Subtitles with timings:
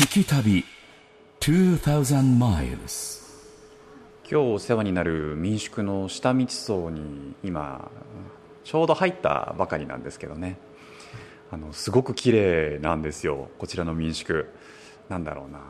[0.00, 0.64] 聞き旅
[1.40, 3.22] 2000 miles
[4.22, 7.90] 今日お世話になる民宿の下道層に今
[8.64, 10.58] ちょうど入ったばかりなんですけどね。
[11.50, 13.50] あのすごく綺麗なんですよ。
[13.58, 14.48] こちらの民宿。
[15.10, 15.60] なんだろうな。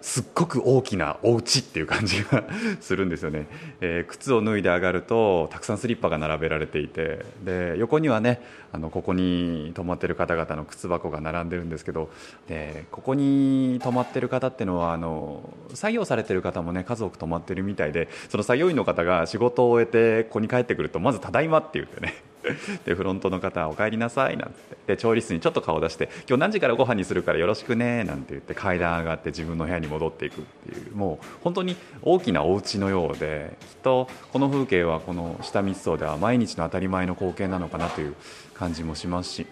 [0.00, 2.44] すっごく大きなお家っていう感じが
[2.80, 3.46] するんですよね、
[3.80, 8.40] えー靴を脱いで上がるとたくさんスリッパが並べられていてで横にはね
[8.72, 12.10] あのここに泊まってる方々の靴箱が並んでるんですけど
[12.48, 22.14] でここに泊まってる方っていうのはあの作業されてる方もね数多く泊まってるみたいでその作業員の方が仕事を終えてここに帰ってくるとまず「ただいま」って言ってね。
[22.84, 24.54] でフロントの方は「お帰りなさい」なんて
[24.86, 38.14] で調理室にちょっと顔出して「今日何時からご飯にするからよろしくね」なんて言って階段上がって自分の部屋に戻っていくっていうもう本当に大きなお家のようできっとこの風景はこの下密葬では毎日の当たり前の光景なのかなという
[38.54, 39.46] 感じもしますし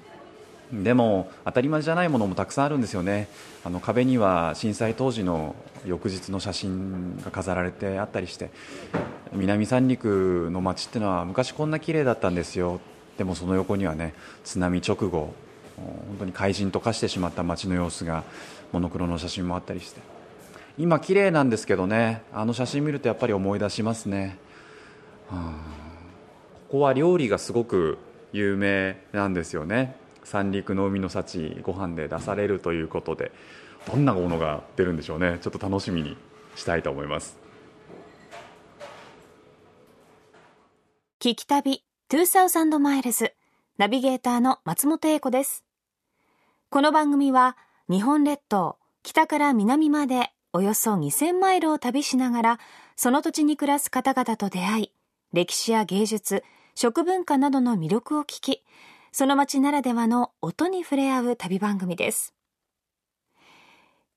[0.73, 3.29] でも当たり前じゃないものもたくさんあるんですよね。
[3.65, 5.55] あの壁には震災当時の
[5.87, 8.51] 翌日の写真が飾られてあったりして
[9.33, 12.81] 南三陸の街ってのは昔こんな綺麗だったんですよ。
[13.19, 15.35] でもその横にはね津波直後
[15.77, 18.25] 本当に怪人と化してしまった街の様子が
[18.73, 20.01] モノクロの写真もあったりして。
[20.77, 24.39] 今綺麗なんですけどねあの写真見るとやっぱり思い出しますね。
[25.31, 27.99] ここは料理がすごく
[28.33, 29.95] 有名なんですよね。
[30.25, 33.31] 三陸の海の幸ご飯で出されるということで
[33.87, 35.39] どんなものが出るんでしょうね。
[35.41, 36.17] ちょっと楽しみに
[36.57, 37.39] したいと思います。
[41.21, 43.33] 聞き旅2000マイルズ
[43.79, 45.65] ナビゲーターの松本英子です。
[46.71, 47.57] この番組は
[47.89, 52.61] 日本列島北から南までおよそ2000マイルを旅しながら
[52.97, 54.93] その土地に暮らす方々と出会い
[55.33, 58.63] 歴史や芸術食文化などの魅力を聞き
[59.17, 62.35] その街ならではの音に触れ合う旅番組です。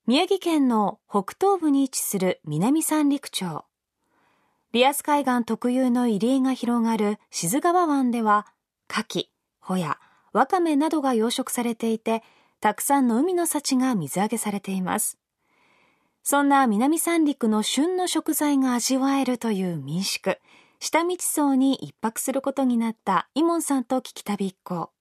[0.08, 3.64] 宮城県の北東部に位置する南三陸町。
[4.72, 8.47] リアス海岸特有の入り江が広がる志津川湾では
[8.90, 9.25] 牡蠣、
[9.59, 10.00] ホヤ、
[10.34, 12.24] ワカメなどが養殖されていて
[12.59, 15.19] たくさんの海の幸が水揚げされています。
[16.24, 20.40] そんな南三陸の旬の食材が味わえるという民宿。
[20.80, 24.92] 下道荘に一泊することになったイモンさんと聞き旅一行。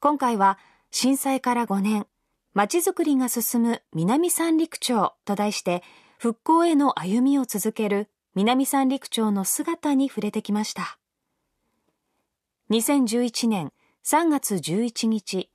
[0.00, 0.58] 今回は
[0.90, 2.06] 震災から5年
[2.54, 5.82] 街づくりが進む南三陸町と題して
[6.18, 10.98] 復興への歩みを続ける南三陸町の姿に触れてきました。
[12.70, 13.72] 2011年
[14.04, 15.50] 3月11日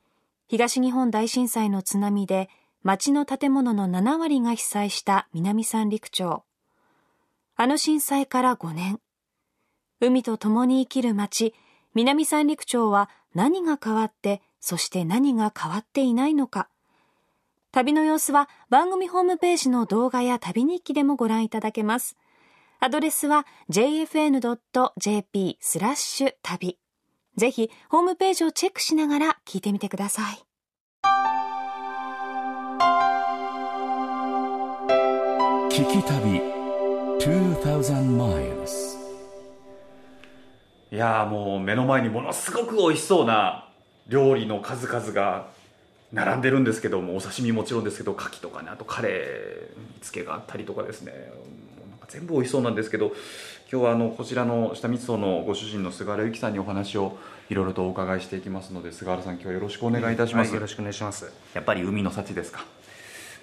[0.47, 2.49] 東日本大震災の津波で
[2.83, 6.43] 町の建物の7割が被災した南三陸町。
[7.55, 8.99] あの震災から5年
[10.01, 11.53] 海と共に生きる町
[11.93, 16.69] 南三陸町は何が変わってそして何が変わっていないのか。
[17.71, 22.15] 旅の様子は番組ホームページの動画や旅日記でもご覧いただけます。
[22.79, 26.79] アドレスは jfn.jp スラッシュ旅。
[27.35, 30.45] ぜひホームページをチェックしながら聞いてみてください。
[35.69, 36.41] 聞き旅
[37.19, 39.04] 2000 miles
[40.95, 43.67] いやーもう目の前にものすごく美味しそうな
[44.07, 45.47] 料理の数々が
[46.13, 51.11] 並んでるんですけどもお刺身もちろんですけど牡蠣とかねあとカレー煮付けがあったりとかですね。
[51.11, 51.17] も
[51.87, 53.07] うなんか全部美味しそうなんですけど
[53.69, 57.17] 今日はあのこちらの下道荘のご主人の菅原由紀さんにお話を
[57.49, 61.29] いろいろとお伺いしていきますので菅原さん今日はよろしくお願いいたします、はいよろしくお願いします。
[61.53, 62.63] やっぱり海の幸ですか？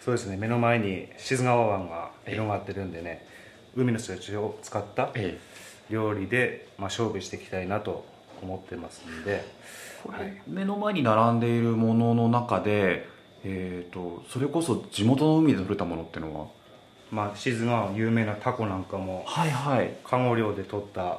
[0.03, 3.27] そうですね目の前に志津川湾が広がってるんでね
[3.77, 5.39] 海の幸を使ったえ
[5.91, 8.05] 料理で、まあ、勝負していきたいなと
[8.43, 9.45] 思ってますんで、
[10.09, 13.07] はい、目の前に並んでいるものの中で、
[13.45, 16.47] えー、とそれこそ地元の海で取れたものっていうのは？
[17.11, 19.95] まあ志津川湾有名なタコなんかもはいはい。
[20.03, 21.19] カゴ漁で取った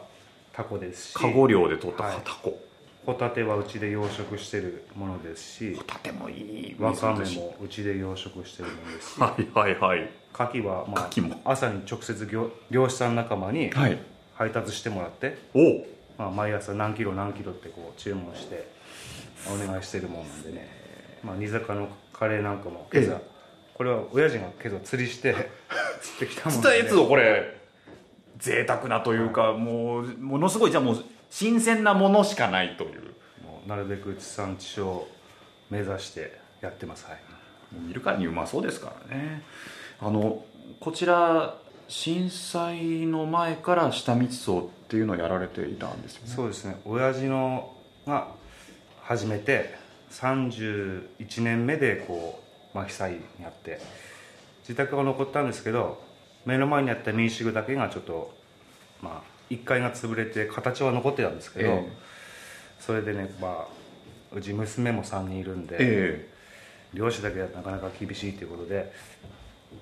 [0.52, 1.14] タコですし。
[1.14, 2.18] カゴ漁で取ったはい。
[2.24, 2.60] タコ、
[3.06, 5.76] ホタテはうちで養殖してるものですし。
[5.76, 9.20] ホタテもいいわかめ水もうちで養殖してるものですし。
[9.20, 10.10] はいはいはい。
[10.34, 11.40] 牡蠣はまあ牡蠣も。
[11.46, 14.00] 朝に直接漁漁師さん仲間にはい
[14.36, 15.88] 配達してもらって、おお
[16.18, 18.68] まあ、毎朝何キロ何キロってこう注文して
[19.48, 20.68] お願いしてるもんなんでね、
[21.24, 23.22] まあ、煮魚のカレーなんかも今朝、え
[23.74, 25.34] これは親父が今朝釣りして
[26.02, 27.64] 釣ってきたもん釣ったやつをこれ。
[28.38, 33.02] 贅沢なというか、もうものすごいじゃあもう新鮮なものしかないという。
[33.44, 35.08] もうなるべく地産地消を
[35.70, 37.06] 目指してやってます。
[37.06, 37.20] はい。
[37.88, 39.44] 見るからにうまそうですからね。
[40.02, 40.44] あの
[40.80, 41.58] こちら
[41.96, 46.34] 震災の前から下道荘っていうのをやられていたんですよね。
[46.36, 46.76] そうですね。
[46.86, 47.72] 親父の
[48.08, 48.30] が
[49.04, 49.76] 始めて
[50.10, 52.42] 31年目でこ
[52.74, 53.80] うまあ、被災にあって
[54.62, 56.04] 自宅は残ったんですけど
[56.44, 58.36] 目の前にあった民宿だけがちょっと
[59.00, 61.92] まあ1階が潰れて形は残ってたんですけど、ええ。
[62.80, 66.30] それでねまあうち娘も3人いるんで、え
[66.96, 68.92] 漁師だけはなかなか厳しいということで、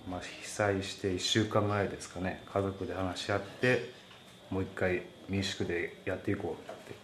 [0.09, 3.91] まあ、被災して1週間ぐらいですかね家族で話し合って
[4.49, 6.95] もう一回民宿でやっていこうって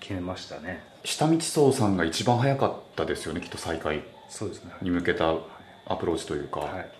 [0.00, 0.82] 決めましたね。
[1.04, 4.72] え下道荘さんが一番早かったですよねきっと再開そうですね。
[4.82, 5.34] に向けた
[5.86, 6.90] アプローチというか、はい。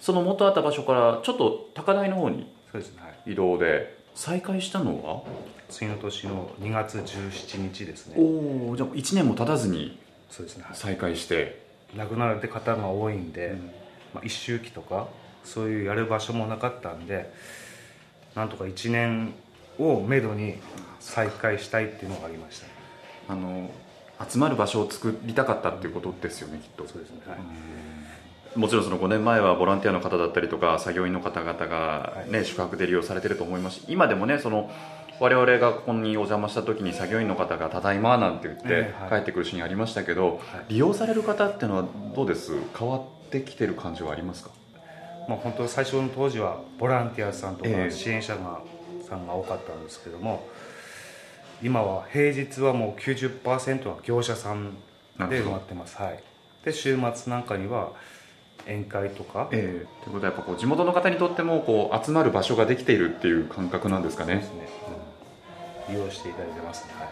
[0.00, 5.22] その元あった場所からちょっと高台の方にそうですね、はい、移動で再開したのは？
[5.68, 8.16] 次の年の2月17日ですね。
[8.18, 9.98] おおじゃあ1年も経たずに
[10.72, 11.68] 再開して。
[11.96, 13.56] 亡くなられて方が多いんで、
[14.14, 15.08] まあ、一周期とか
[15.44, 17.32] そういうやる場所もなかったんで
[18.34, 19.34] なんとか1年
[19.78, 20.56] をめどに
[21.00, 22.72] 再開したいっていうのがありましたね。
[23.28, 23.70] あの
[24.28, 26.86] 集まる場所を作りたかったっていうことですよねきっと。
[26.88, 27.20] そうですね。
[27.26, 34.70] はい、もちろんその5年前はボランティアの方だったりとか作業員の方々が、ねは宿泊で利用されてると思いますし今でもねその
[35.20, 40.38] 我々がここにお邪魔した時に作業員の方が「ただいま」なんて言って帰ってくるシーンありましたけど、はい。
[40.70, 41.84] 利用される方っていうのは
[42.14, 42.52] どうです？
[42.76, 44.50] 変わってきてる感じはありますか？
[45.28, 47.90] まあ、本当最初の当時はボランティアさんとかええ。
[47.90, 48.60] 支援者が、
[49.06, 50.46] さんが多かったんですけども
[51.62, 54.74] 今は平日はもう90%は業者さん
[55.18, 55.96] で埋まってます。
[55.96, 56.22] はい。
[56.64, 57.92] で週末なんかには
[58.66, 60.04] 宴会とか、ええ。
[60.04, 64.36] ということはやっぱこう地元の方にとってもこう集まる場所ができているっていう感覚なんですかね。
[64.36, 64.42] ね、
[65.88, 65.94] うん。
[65.94, 66.92] 利用していただいてますね。
[66.98, 67.08] はい。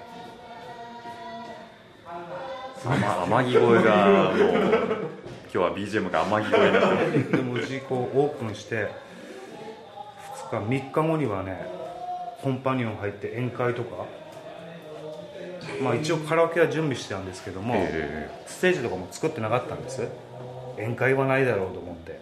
[2.83, 5.06] 天天城越えがもう
[5.53, 8.89] 今日は BGM が天城越えになってるでもうちこうオープンして
[10.51, 11.67] 2日3日後にはね
[12.43, 14.05] コンパニオン入って宴会とか。
[15.83, 18.31] まあ一応カラオケは準備してたんですけども、え。
[18.47, 20.09] ステージとかも作ってなかったんです。
[20.77, 22.21] 宴会はないだろうと思って。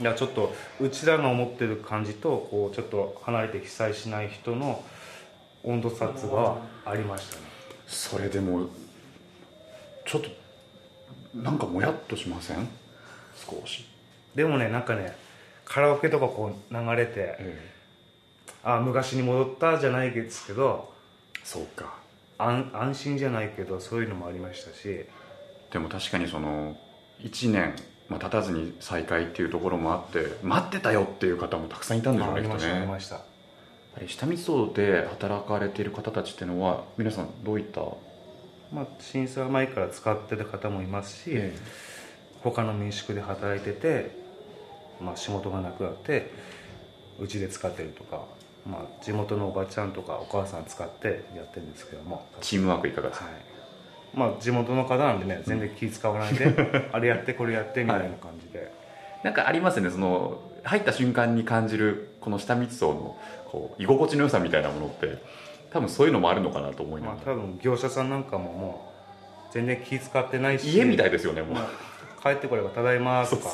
[0.00, 4.82] いやちょっとうちらが思ってる感じとこうちょっと離れて被災しない人の
[5.62, 6.56] 温度差が
[6.86, 7.42] ありましたね。
[7.86, 8.68] それでも
[10.06, 10.30] ちょっと
[11.34, 12.68] なんかもやっとしません？
[13.36, 13.86] 少し、
[14.34, 15.16] でもねなんかね
[15.64, 17.38] カラオケとかこう流れて
[18.64, 20.92] あ昔に戻ったじゃないですけど
[21.44, 21.98] そうか。
[22.38, 25.04] 安安心じゃないけどそういうのもありましたし。
[25.70, 26.76] でも確かにその
[27.20, 27.74] 1年、
[28.08, 33.20] まあ、経たずに再開っていうところもあって待ってたよっていう方もたくさんいたんでしょうねましたありねました。
[34.08, 37.82] 下見荘で働かれている方たちっていうのは皆さんどういった、
[38.72, 41.38] まあ震災前から使ってた方もいますし、
[42.42, 44.16] 他の民宿で働いてて、
[45.00, 46.30] まあ、仕事がなくなって
[47.18, 48.24] うちで使ってるとか、
[48.66, 53.34] まあ、地元のおばちゃんとかお母さん使ってやってるんですけども、チームワークいかがですか、はい。
[54.14, 56.54] まあ、地元の方なんでね全然気使わないで
[56.92, 58.72] あれやってこれやってみたいな感じで、
[59.22, 65.18] なんかありますよねその入った瞬間に感じるこの下密層のこう居心地の良さみたいなものって
[65.70, 68.92] 多分そういうのもあるのかなと思いなまあ、がら、多分業者さんなんかもも
[69.50, 70.72] う全然気使ってないし。
[70.72, 71.68] 家みたいですよねもう、まあ
[72.22, 73.48] 帰ってこれば「ただいま」とか。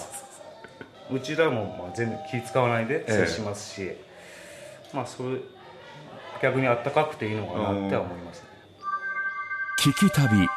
[1.10, 3.92] うちらもまあ全然気使わないで接しますし、
[4.92, 5.38] まあそれ
[6.42, 8.42] 逆にあったかくていいのかなっては思います。
[8.42, 8.48] ね
[9.80, 10.48] 聞き旅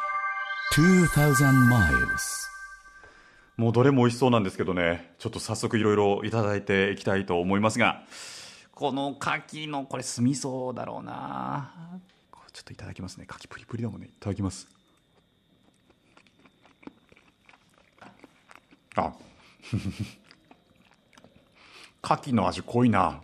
[0.74, 2.50] 2000 miles
[3.56, 5.12] もうどれも美味しそうなんですけどね。
[5.18, 8.02] ちょっと早速いろいろいただいていきたいと思いますが
[8.80, 9.28] この牡
[9.66, 11.70] 蠣のこれ酢味噌だろうな。
[12.50, 13.26] ちょっといただきますね。
[13.28, 14.06] 牡蠣プリプリだもんね。
[14.06, 14.66] いただきます。
[18.96, 19.12] あ。
[22.02, 23.20] 牡蠣の味濃いな。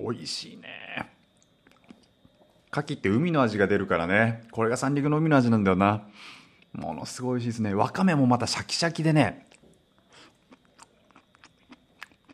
[0.00, 1.12] 美味しいね。
[2.72, 4.44] 牡蠣って海の味が出るからね。
[4.50, 6.08] これが三陸の海の味なんだよな。
[6.72, 7.74] ものすごい美味しいですね。
[7.74, 9.46] わかめもまたシャキシャキでね。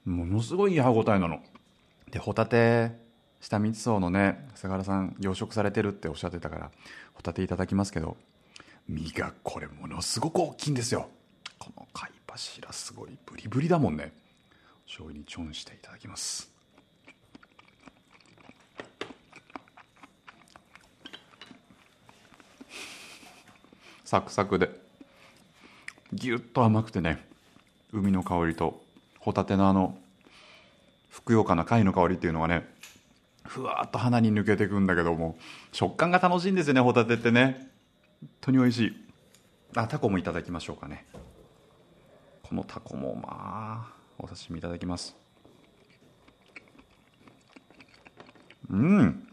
[0.09, 1.41] ものすごいい歯ごたえなの。
[2.11, 2.93] でホタテ
[3.41, 6.71] 下三層のね菅原さん養殖されてるっておっしゃってたから
[7.15, 8.17] ホタテいただきますけど
[8.89, 11.09] 身がこれものすごく大きいんですよ。
[11.59, 14.13] この貝柱すごいブリブリだもんね。
[14.87, 16.51] 醤油にチョンしていただきます。
[24.05, 24.71] サクサクで。
[26.15, 27.23] ぎゅっと甘くてね
[27.93, 28.83] 海の香りと
[29.19, 29.97] ホタテのあの
[31.11, 32.67] ふくよかな貝の香りっていうのがね
[33.45, 35.37] ふわっと鼻に抜けてくんだけども
[35.73, 37.69] 食感が楽しいんですよねホタテってね。
[38.21, 38.93] 本当に美味しい。
[39.77, 41.07] あタコもいただきましょうかね。
[42.43, 45.17] このタコもまあお刺身いただきます。
[48.71, 49.29] うん。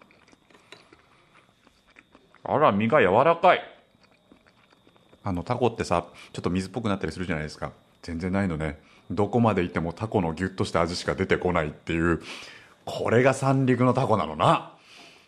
[2.43, 3.61] あら身が柔らかい。
[5.23, 7.71] あのタコってさちょっと水っぽくなったりするじゃないですか。
[8.03, 8.79] 全然ないのね。
[9.11, 12.21] どこまで行ってもタコのギュッとした味しか出てこないっていう
[12.85, 14.73] これが三陸のタコなのな。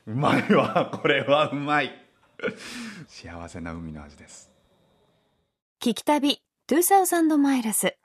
[0.05, 0.91] うまいわ。
[1.01, 1.91] これはうまい。
[3.07, 4.51] 幸せな海の味です。
[5.81, 7.95] 聞き旅2000マイルス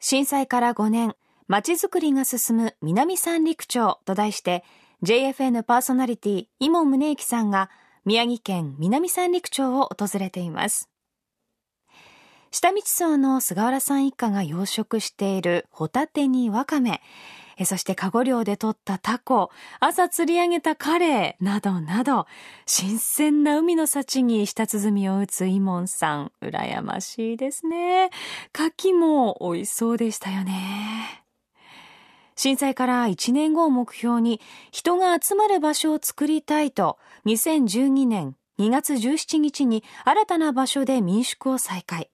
[0.00, 1.14] 震災から5年
[1.48, 4.00] 街づくりが進む南三陸町。
[4.04, 4.64] と題して
[5.02, 7.70] JFN パーソナリティ伊門宗行さんが
[8.04, 10.88] 宮城県南三陸町を訪れています。
[12.50, 17.02] 下道荘の菅原さん一家が養殖しているホタテにワカメ
[17.64, 19.50] そしてカゴ漁で取ったタコ、
[19.80, 22.26] 朝釣り上げたカレーなどなど、
[22.66, 28.10] 新鮮な海の幸に舌鼓を打つイモンさん、羨ましいですね。
[28.54, 31.24] 牡蠣も美味しそうでしたよね。
[32.36, 42.10] 震災から1年後を目標に人が集まる場所を作りたいと2012年2月17日に新たな場所で民宿を再開。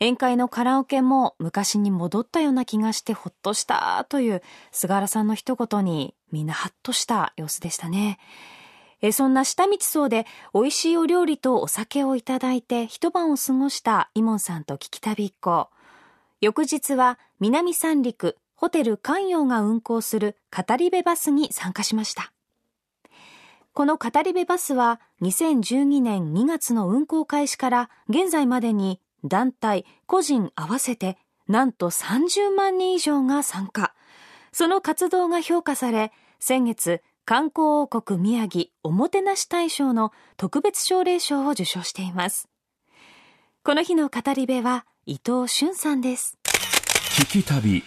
[0.00, 4.42] 宴会のカラオケも昔に戻ったような気がしてほっとしたという
[4.72, 8.18] 菅原さんの一言にみんなハッとした様子でしたね。
[9.02, 15.68] えそんな下道荘で美味しいお料理とお酒をいただいて一晩を過ごしたイモンさんと聞き旅一行。
[16.40, 22.32] 翌日は南三陸ホテル関陽が運行する語り部バスに参加しました。
[23.74, 33.94] この語り部バスは2012年2月の運行開始から現在までに団体、個人合わせてなんと30万人以上が参加。
[34.52, 42.48] その活動が評価され、先月、観光王国宮城おもてなし大賞の特別奨励賞を受賞しています。
[43.62, 46.38] この日の語り部は伊藤俊さんです。
[47.10, 47.84] 聞き旅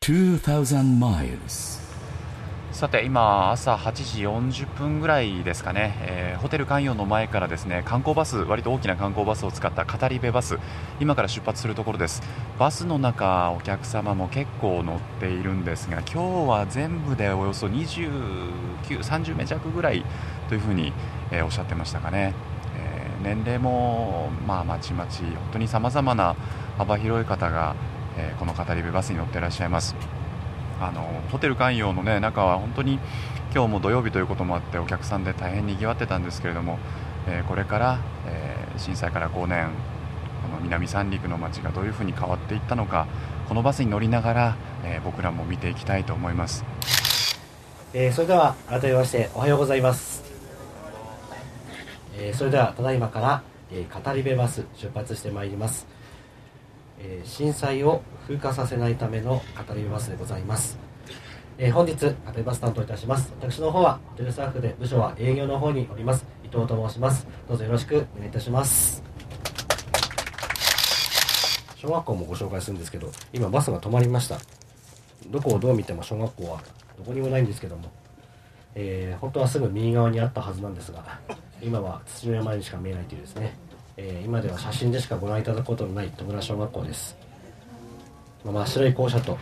[0.00, 1.91] 2000 miles
[2.72, 3.92] さて今朝8
[4.50, 10.58] 時40分ぐらいですかね、えー、ホテル関与の前からですね観光バス割と大きな観光バスを使った語り部バス
[10.98, 12.22] 今から出発するところです。
[12.58, 20.02] バスの中お客様も結構乗っているんですが今日は全部でおよそ2930名弱ぐらい
[20.48, 20.94] というふうに、
[21.30, 22.32] えー、おっしゃってましたかね、
[22.74, 26.36] えー、年齢もまあまちまち本当にさまざまな
[26.78, 27.76] 幅広い方が、
[28.16, 30.21] えこの語り部バスに乗っていらっしゃいます。
[30.82, 32.98] あのホテル関与の、ね、中は本当に
[33.54, 36.78] 今日も土曜日ということもあってお客さんで大変にぎわってたんですけれども、
[37.28, 39.70] えー、これから、えー、震災から5年
[40.42, 43.06] この南三陸の街がどういうふうに変わっていったのか
[43.48, 46.64] このバスに乗りながら、えー、僕らも見ていきたいと思います、
[47.92, 50.24] えー、それでは改めましておはようございます、
[52.16, 55.91] えー、それではただいまから、えー、語り部バス出発してまいります。
[56.98, 60.78] えー、震災を風化させないための語りバスでございます、
[61.58, 63.32] えー、本日語りバス担当いたします。
[63.40, 66.24] 私の方はホテルスタッフで部署は営業の方におります。
[66.44, 67.26] 伊藤と申します。
[67.48, 69.02] どうぞよろしくお願いいたします。
[71.76, 74.38] 小学校もご紹介するんですけど今バスが止まりました。
[75.28, 76.62] どこをどう見ても小学校は
[76.96, 77.90] どこにもないんですけども、
[78.74, 81.20] えー、本当はすぐ右側にあったはずなんですが
[81.60, 83.56] 今は土の山にしか見えないというですね。
[83.96, 87.16] えー、今では写真でしかご覧いただくことのない戸村小学校です、
[88.44, 89.38] まあ、真っ白い校舎と、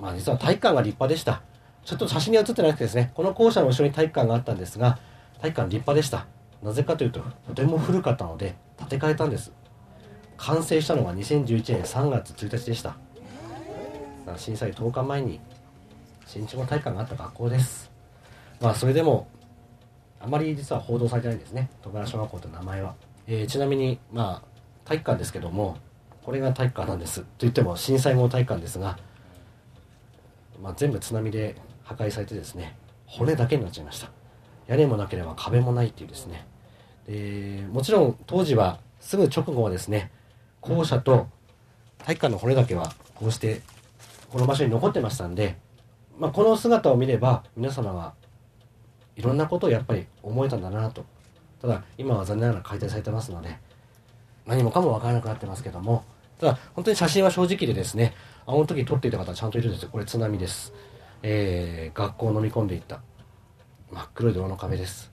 [0.00, 1.42] まあ、実は体育館が立派でした。
[1.84, 3.12] ちょっと写真には写ってなくてですね。
[3.14, 4.98] この校舎の後ろに体育館があったんですが
[5.40, 6.26] 体育館立派でした。
[6.62, 9.52] なぜかというととても古かったので建て替えたんです。
[10.36, 12.96] 完成したのが2011年3月1日でした。
[14.36, 15.40] 震災10日前に
[16.26, 17.90] 新築の体育館があった学校です。
[18.60, 19.28] まあそれでも
[20.20, 21.70] あまり実は報道されてないんですね。
[21.82, 22.94] 戸村小学校という名前は。
[23.26, 24.48] えー、ちなみに、まあ、
[24.84, 25.78] 体育館ですけども、
[26.24, 27.20] これが体育館なんです。
[27.20, 28.98] と言っても震災後体育館ですが、
[30.62, 34.10] まあ、全部津波で破壊されてですね、骨だけになっちゃいました。
[34.66, 36.46] 屋根もなければ壁もないっていうですね。
[37.06, 40.10] でもちろん当時はすぐ直後はですね、
[40.60, 41.28] 校舎と
[41.98, 43.62] 体育館の骨だけはこうして
[44.30, 45.56] この場所に残ってましたんで、
[46.18, 48.14] まあ、この姿を見れば皆様は
[49.14, 51.04] いろんなことをやっぱり思えたんだなと
[51.60, 53.56] ただ今は残念ながら解体されてますので
[54.46, 56.04] 何もかも分からなくなってますけども
[56.38, 58.14] ただ本当に写真は正直でですね
[58.46, 59.88] あの時撮っていた方ちゃんといるんですよ。
[59.90, 60.72] これ津波です。
[61.22, 63.00] えー、学校を飲み込んでいった。
[63.90, 65.10] 真っ黒い泥の壁です。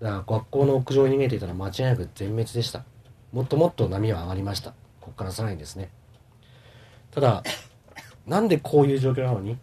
[0.00, 2.84] だから学校の屋上に逃げていたら間違いなく全滅でした。
[3.32, 4.70] もっともっと波は上がりました。
[4.70, 5.90] ここからさらにですね。
[7.10, 7.42] ただ
[8.26, 9.58] なんでこういう状況なのに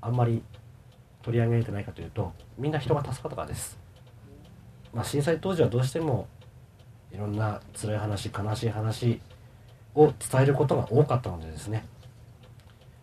[0.00, 0.42] あんまり
[1.22, 3.78] 取り上げられてないかというとみんな人が助かったからです。
[4.96, 6.26] まあ、震災当時はどうしても
[7.12, 9.20] いろんな辛い話悲しい話
[9.94, 11.84] を伝えることが多かったのでですね、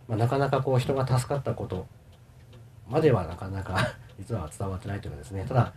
[0.07, 1.85] まあ、なかなかこう人が助かったこと
[2.89, 5.45] まではなかなか 実は伝わってないというかですね。
[5.47, 5.73] ただ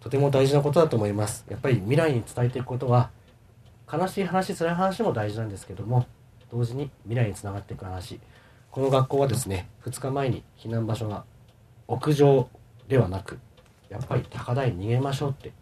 [0.00, 1.46] とても大事なことだと思います。
[1.48, 3.10] やっぱり未来に伝えていくことは
[3.90, 6.06] 悲しい話辛い話も大事なんですけども
[6.50, 8.20] 同時に未来につながっていく話。
[8.70, 11.24] この学校はですね2日前に避難場所が
[11.88, 12.50] 屋上
[12.86, 13.38] ではなく
[13.94, 15.52] やっぱり高台に逃げましょうって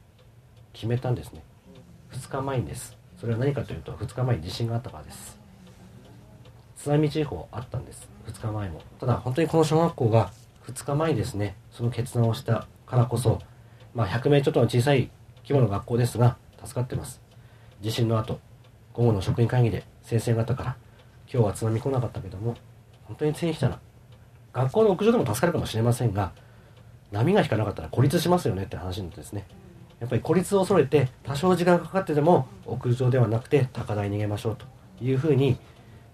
[0.73, 1.43] 決めたんですね。
[2.13, 2.97] 2日前にです。
[3.19, 5.39] それは何かというと2日前に地震があったからです。
[6.77, 8.09] 津波注意報あったんです。
[8.27, 8.81] 2日前も。
[8.99, 10.33] ただ本当にこの小学校が
[10.67, 13.41] 2日前にですねその決断をしたからこそ
[13.95, 15.11] まあ100名ちょっとの小さい
[15.43, 17.21] 規模の学校ですが助かってます。
[17.81, 18.41] 地震の後
[18.95, 20.77] 午後の職員会議で先生方から
[21.33, 22.55] 今日は津波来なかったけども
[23.05, 23.79] 本当に次に来たら
[24.53, 26.33] 学校の屋上でも助かるかもしれませんが
[27.13, 29.47] 波が引かなかったら孤立しますよねって話になってですね。
[30.01, 34.67] やっぱり孤立を恐れて多少時間がかかってでも屋上ではなくて高台に逃げましょうと
[35.05, 35.57] いうふうに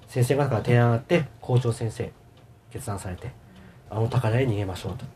[0.08, 2.12] 先生方から提案があって校長先生
[2.70, 3.30] 決断されて
[3.88, 5.06] あの高台に逃げましょうと。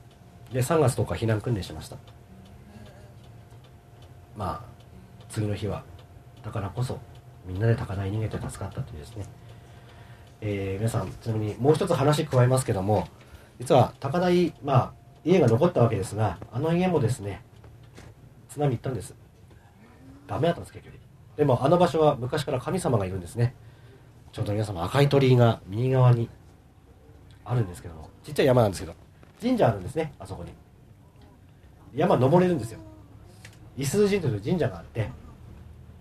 [0.55, 1.97] で3月10日避難訓練しました。
[4.37, 4.73] まあ
[5.29, 5.83] 次の日は
[6.43, 6.99] だからこそ
[7.47, 9.25] みんなで高台に逃げて助かったというですね、
[10.41, 13.07] えー、皆さんちなみにもう一つ話加えますけども
[13.59, 17.43] 実は高台まあ家が残ったわけですがあの家もですね
[18.49, 19.15] 津波行ったんです。
[20.27, 20.99] ダメだったんです結局。
[21.37, 23.55] でもあの場所は昔から神様がいるんですね。
[24.33, 26.29] ちょうど皆様赤い鳥居が右側に
[27.45, 28.95] あるんですけどもちっちゃい山なんですけど
[29.41, 30.53] 神社あるんですねあそこに。
[31.95, 32.79] 山登れるんですよ。
[33.77, 35.11] 伊豆神社という神社があって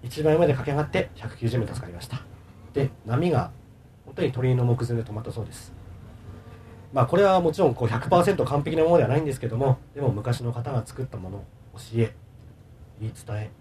[0.03, 2.21] 一番上まで駆け上がって190名助かりました。
[2.73, 3.51] で波が
[4.05, 5.73] 本当に鳥居の目前で止まったそうです。
[6.93, 11.43] まあこれはもちろんこう100%完璧なものではないんですけどもでも昔の方が作ったものを
[11.75, 12.13] 教え
[12.99, 13.51] 言い伝え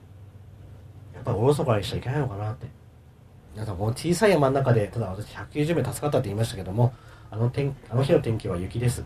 [1.14, 2.66] やっぱりおろそかにしちゃいけないのかなって。
[3.52, 6.94] 皆さんこの小さい山の中でただ私190名助かったって言いましたけども
[7.32, 9.04] あの天あの日の天気は雪です。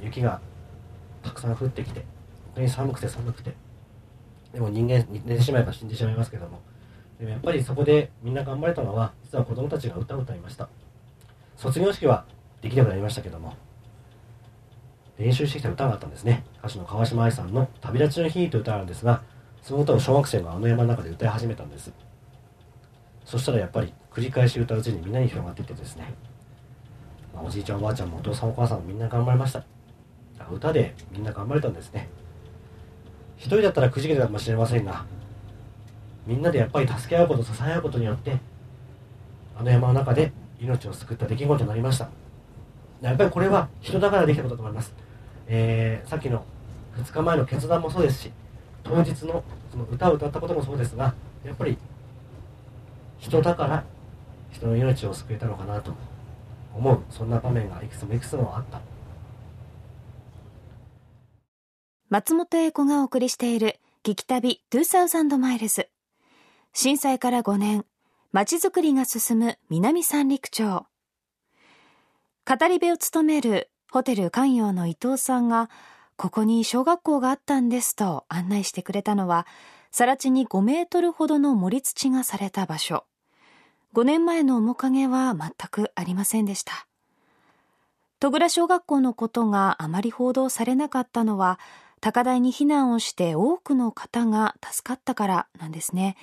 [0.00, 0.40] 雪が
[1.22, 3.54] たくさん降ってきて本当に寒くて寒くて。
[4.52, 6.60] でも人間寝てしまえば死んでしまいますけども。
[7.18, 10.68] でもやっぱりそこでみんな頑張れたのは実は子供たちが歌を歌いました。
[11.56, 12.24] 卒業式は
[12.62, 13.54] できなくなりましたけども。
[15.18, 16.44] 練習してきた歌があったんですね。
[16.58, 19.22] 歌手の川島愛さんの「旅立ちの日」という歌があるんですが
[19.62, 21.92] その歌を小学生があの山の中で歌い始めたんです。
[23.24, 26.14] そしたらやっぱり繰り返し歌ううちにみんなに広がっていってですね、
[27.34, 29.64] まあ、おじいちゃんおばあちゃんもお父さんお母さんもみんな頑張りました。
[30.50, 32.08] 歌でみんな頑張れたんですね。
[33.36, 35.04] 一人だったらくじけたかもしれませんが
[36.26, 38.38] みんなでやっぱり助け合うこと支え合うことによって
[39.58, 42.08] あの山の中で命を救った出来事になりました。
[43.00, 44.94] やっぱりこれは人だからできたことだと思います。
[45.48, 46.44] えー、さっきの
[46.96, 48.32] 2日前の決断もそうですし
[48.82, 51.76] 当日のその歌を歌ったこともそうですがやっぱり
[53.18, 53.84] 人だから
[54.50, 55.92] 人の命を救えたのかなと
[56.74, 57.00] 思う。
[57.10, 58.80] そんな場面がいくつもいくつもあった。
[62.08, 65.88] 松本英子がお送りしている「聞き旅2000マイルズ」
[66.72, 67.84] 震災から5年
[68.32, 70.86] 街づくりが進む南三陸町。
[72.48, 75.68] 語り部を務めるホテル関陽の伊藤さんが、
[76.16, 79.48] ここに小学校があったんですと案内してくれたのは、
[79.90, 83.04] 更地に5メートルほどの盛り土がされた場所。
[83.94, 86.86] 5年前の面影は全くありませんでした。
[88.20, 91.58] 戸倉小学校のことがあまり報道されなかったのは、
[92.00, 96.16] 高台に避難をして多くの方が助かったからなんですね。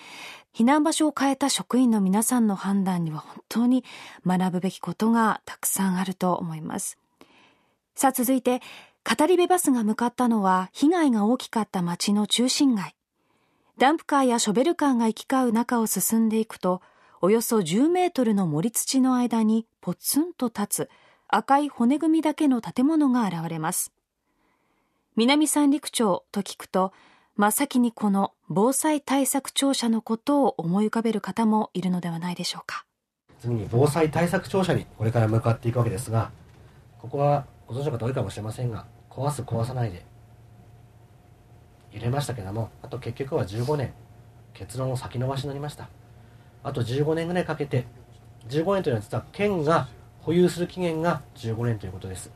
[0.53, 3.83] 避難場所を変えた職員の皆さんの判断には本当に
[4.25, 6.97] 学ぶべきことがたくさんあると思います。
[7.95, 8.61] さあ続いて、
[9.03, 12.95] 語り部バスが向かったのは被害が大きかった町の中心街。
[13.77, 16.81] ダンプカーやショベルカーが行き交う中を進んでいくと、
[17.21, 20.89] およそ10メートルの盛り土の間にポツンと立つ
[21.27, 23.91] 赤い骨組みだけの建物が現れます。
[25.15, 26.91] 南三陸町と聞くと、
[27.35, 32.85] 真っ先にこの防災対策庁舎のことを思い浮かべる方もいるのではないでしょうか。
[33.39, 36.31] 次に防災対策庁舎にこれから向かっていくわけですが
[36.99, 40.05] ここはご存知の方多いかもしれませんが壊す壊さないで
[41.91, 43.93] 揺れましたけどもあと結局は15年
[44.53, 45.89] 結論を先延ばしになりました。
[46.63, 47.85] あと15年ぐらいかけて
[48.47, 49.89] 15年というのは実は県が
[50.21, 52.31] 保有する期限が15年ということです。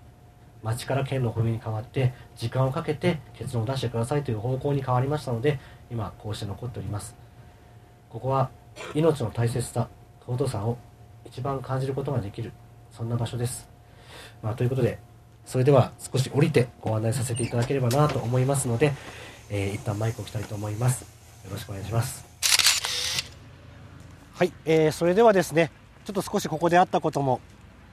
[0.64, 5.60] 町から県の保有に変わって時間をかけて結論を出してくださいという方向に変わりましたので
[5.92, 7.16] 今こうして残っております。
[8.10, 8.50] ここは
[8.94, 9.90] 命の大切さ
[10.26, 10.78] 尊さを
[11.26, 12.52] 一番感じることができる
[12.92, 13.70] そんな場所です、
[14.42, 15.00] まあ、ということで
[15.46, 18.94] それでは少し降りてご案内させていただければなと思いますので、
[19.50, 21.04] えー、一旦マイクを置きたいと思います。
[21.46, 22.26] よろしくお願いします。
[24.34, 25.72] はい、えー、それではですね
[26.06, 27.40] ちょっと少しここであったことも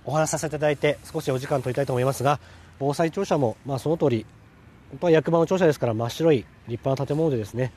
[0.04, 2.40] お話しさせていただいて少しお時間取りたいと思いますが
[2.78, 4.26] 防災庁舎も、まあ、その通り
[4.90, 7.72] 本当は役場の庁舎ですから真っ白い立派な建物でですね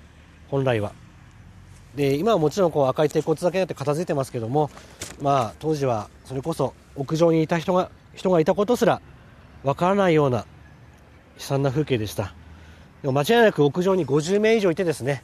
[0.50, 0.94] 本来は。
[1.96, 4.70] で今はもちろんこう赤い鉄骨だけになって片付いてますけども
[5.20, 9.02] まあ当時はそれこそ屋上にいた人が人がいたことすら
[9.64, 10.46] わからないような悲
[11.40, 12.34] 惨な風景でした。
[13.02, 15.24] でも間違いなく屋上に50名以上いてですね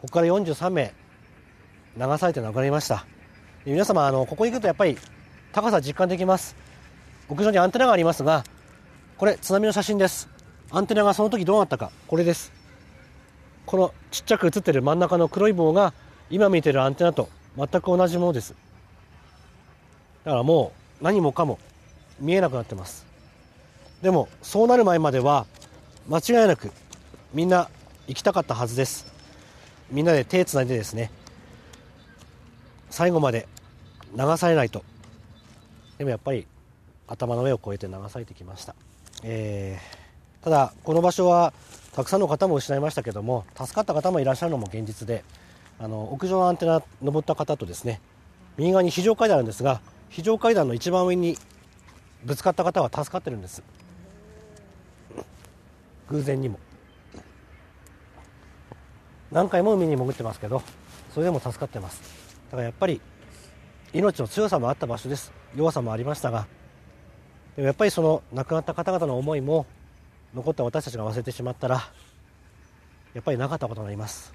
[0.00, 0.94] ここから43名
[1.96, 3.06] 流されて亡くなりました。
[3.66, 4.98] 皆様あのここに行くとやっぱり
[5.52, 6.54] 高さ実感できます。
[7.30, 8.44] 屋上にアンテナがありますが
[9.16, 10.28] これ津波の写真です。
[10.70, 12.52] アンテナがその時どうなったかこれです。
[13.64, 15.94] このちっちゃく写ってる真ん中の黒い棒が
[16.28, 18.54] 今見てるアンテナと全く同じものです。
[20.24, 21.58] だからもう何もかも
[22.20, 23.06] 見えなくなってます。
[24.02, 25.46] でもそうなる前までは
[26.06, 26.70] 間違いなく
[27.32, 27.70] みんな
[28.08, 29.06] 行きたかったはずです。
[29.90, 31.10] みんなで手つないでですね
[32.90, 33.48] 最後まで
[34.16, 34.84] 流されないと。
[35.98, 36.46] でもやっぱり
[37.06, 38.74] 頭の上を越えて流されてきました、
[39.22, 41.52] えー、ただこの場所は
[41.92, 45.22] たくさんの方も失いましたけども助かった方もいらっしゃるのも現実で
[45.78, 48.00] あの屋上のアンテナ登った方とですね
[48.56, 51.36] 右側に非常階段あるんですが非常階段の一番上に
[52.24, 53.62] ぶつかった方は助かってるんです。
[56.08, 56.58] 偶然にも。
[59.30, 60.62] 何回も海に潜ってますけど
[61.12, 62.00] それでも助かってます。
[62.46, 63.00] だからやっぱり
[63.94, 65.32] 命の強さもあった場所です。
[65.54, 66.48] 弱さもありましたが
[67.54, 69.66] でもやっぱりその亡くなった方々の思いも
[70.34, 71.76] 残った私たちが忘れてしまったら
[73.14, 74.34] やっぱりなかったことになります。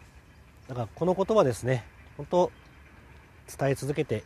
[0.70, 1.84] だからこの言葉ですね
[2.16, 2.52] 本当
[3.58, 4.24] 伝え続けて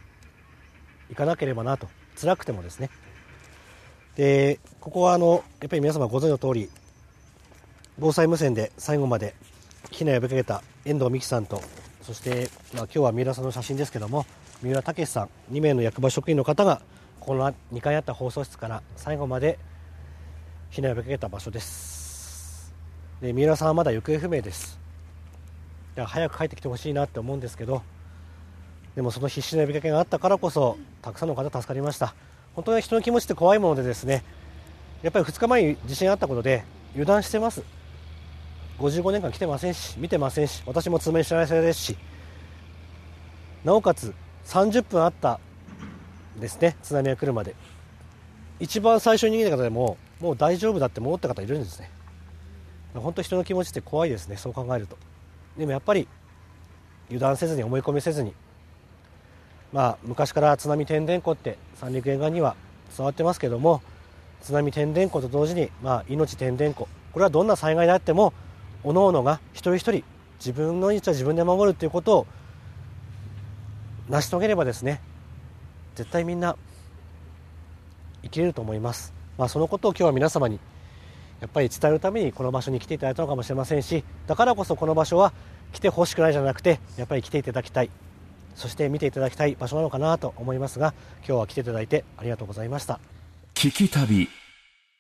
[1.12, 2.92] いかなければなと辛くてもですね。
[4.16, 6.70] でここはあのやっぱり皆様ご存知の通り
[7.98, 9.34] 防災無線で最後まで
[9.90, 11.60] 避難を呼びかけた遠藤美希さんと
[12.04, 14.28] そして、まあ、今日は三浦さんの写真ですけども
[14.64, 16.82] 三浦武さん2名の役場職員の方が
[17.20, 19.60] この2階あった放送室から最後まで
[20.72, 22.74] 避難を呼びかけた場所です。
[23.20, 24.80] で三浦さんはまだ行方不明です。
[25.96, 27.84] だから早く帰ってきてほしいなって思うんですけど
[28.96, 32.16] でもその必死な呼びかけがあったからこそたくさんの方助かりました。
[32.56, 34.24] 本当に人の気持ちって怖いものでですね
[35.02, 37.64] やっぱり2日前に地震があったことで油断してます。
[38.80, 41.98] 55年間来てませんし見てませんし私も爪知らせですし
[43.66, 44.14] なおかつ
[44.46, 45.40] 30分あった
[46.40, 46.76] ですね。
[46.82, 47.56] 津波が来るまで。
[48.60, 51.90] 一番最初に逃げた方でももう大丈夫だって思った方いるんですね。
[52.94, 54.38] 本当人の気持ちって怖いですね。
[54.38, 54.98] そう考えると。
[55.58, 56.08] でもやっぱり
[57.08, 58.34] 油断せずに思い込みせずに。
[59.72, 62.56] まあ昔から津波天然湖って三陸沿岸には
[62.96, 63.82] 伝わってますけども
[64.42, 66.88] 津波天然湖と同時に、まあ、命天然湖。
[67.12, 68.34] これはどんな災害であっても
[68.84, 70.04] 各々が一人一人
[70.40, 72.28] 自分の命は自分で守るということを
[74.10, 75.02] 成し遂げればですね
[75.96, 76.58] 絶対みんな
[78.24, 80.60] 生きれると思います、まあ、そのことを今日は皆様に
[81.40, 85.34] やっぱり伝えるためにこの場所に来ていただいたのかもしれませんしだからこそこの場所は
[85.74, 87.90] 来てほしくないじゃなくてやっぱり来ていただきたい。
[88.56, 90.94] そして見ていただきたい場所なのかなと思いますが
[91.28, 93.00] 今日は来ていただいてありがとうございました。
[93.56, 94.30] 聞き旅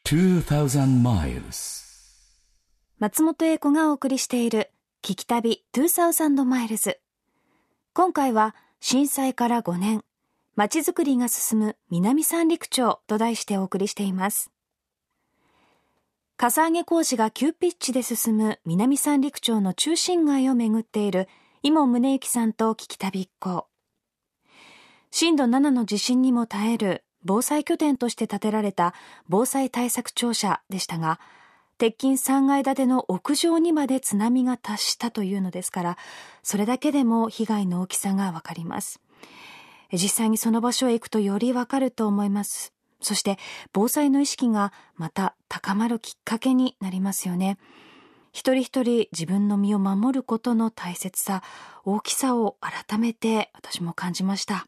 [0.05, 1.83] 2000 miles
[2.99, 6.99] 松本英子がお送りしている聞き旅2000マイルズ
[7.93, 8.55] 今回は
[8.85, 10.03] 震災から5年
[10.57, 14.51] 街づくりが進む南三陸町と題してお送りしています。
[16.35, 21.29] かさ上げ工事が急ピッチで進む南三陸町の中心街を巡っている
[21.61, 23.67] 伊門宗行さんと聞き旅一行。
[25.11, 28.93] 震度7の地震にも耐える防災拠点として建てられた
[29.29, 31.21] 防災対策庁舎でしたが
[31.77, 35.97] 鉄筋3階建ての屋上にまで津波が達したというのですから
[36.41, 39.01] それだけでも被害の大きさがわかります。
[39.91, 42.73] 実際にその場所へ行くとよりわかると思います。
[43.01, 43.37] そして
[43.73, 47.57] 防災の意識がまた高まるきっかけになりますよね。
[48.31, 51.43] 一人一人自分の身を守ることの大切さ
[51.85, 54.67] 大きさを改めて私も感じました。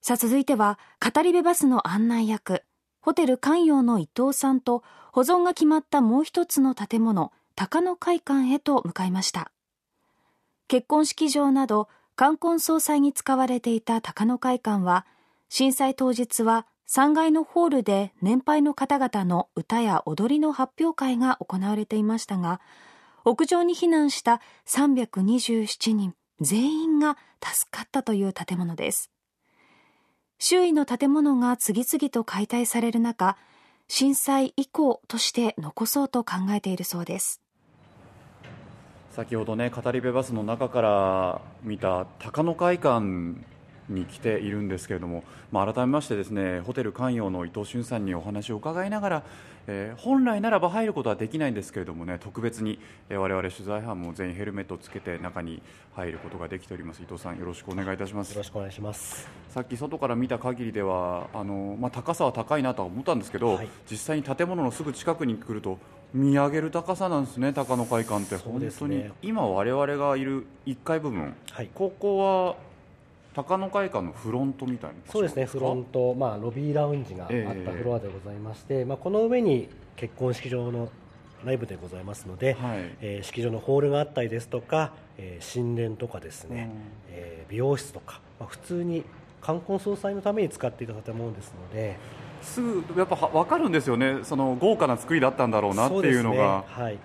[0.00, 2.62] さあ続いては語り部バスの案内役。
[3.00, 4.82] ホテル関陽の伊藤さんと
[5.12, 9.50] 保存が決まったもう一つの建物高野会館へと向かいました。
[10.68, 15.06] 結婚式場など冠婚葬祭に使われていた高野会館は
[15.48, 22.60] 震災当日は3階のホールで年配の方々の歌や踊りの発表会が行われていましたが
[23.24, 29.10] 屋上に避難した327人全員が助かったという建物です。
[30.42, 33.36] 周囲の建物が次々と解体される中
[33.88, 37.42] 震災以降として残そうと考えているそうです。
[39.10, 43.34] 先ほどね語り部バスの中から見た高野会館
[43.90, 49.22] に来ているんですけれども、まあ、改めましてですねホテル関与の伊藤俊さんにお話を伺いながら、
[49.66, 55.62] えー本来ならば入ることはできないんですけれどもね特別に、えー我々取材班も全員ヘルメットをつけて中に
[55.94, 57.02] 入ることができております。
[57.02, 58.30] 伊藤さんよろしくお願いいたします。
[58.30, 59.28] よろしくお願いします。
[59.48, 63.68] さっき外から見た限りではあの、まあ、高さは高いなとは思ったんですけど、はい。
[63.90, 65.78] 実際に建物のすぐ近くに来ると
[66.14, 68.36] 見上げる高さなんですね高野会館って。
[68.36, 71.68] そう本当に今我々がいる1階部分、はい。
[71.74, 72.69] ここは
[73.34, 74.96] 高野会館のフロントみたいな。
[75.10, 75.44] そうですね。
[75.46, 75.52] か？
[75.52, 80.88] フロント、まあ、ロビーラウンジがあったフロアでございまして、まあ、この上に結婚式場の
[81.44, 82.78] 内部でございますので、はい。
[83.00, 86.70] えー式場のホールがあったりですとか、えー神殿とかですね、
[87.10, 89.04] えー美容室とか、まあ、普通に
[89.40, 91.96] 冠婚葬祭のために使っていた建物ですので
[92.42, 94.18] すぐやっぱは分かるんですよね。
[94.22, 96.36] その豪華な作りだったんだろうなっていうのが。
[96.36, 96.64] ね。
[96.68, 96.98] はい、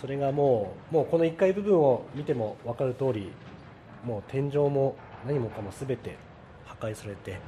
[0.00, 3.30] それがもうもうこの1階部分を見ても分かる通り
[4.04, 6.16] もう天井も何もかも全て
[6.66, 7.38] 破壊されて、で